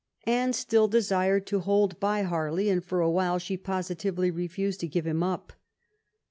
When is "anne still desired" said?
0.25-1.45